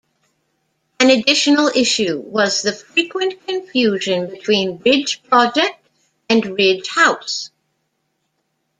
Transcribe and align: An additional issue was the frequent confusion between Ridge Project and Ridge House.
An 0.99 1.11
additional 1.11 1.67
issue 1.67 2.17
was 2.21 2.63
the 2.63 2.71
frequent 2.73 3.45
confusion 3.45 4.31
between 4.31 4.81
Ridge 4.83 5.21
Project 5.21 5.77
and 6.27 6.43
Ridge 6.57 6.87
House. 6.87 7.51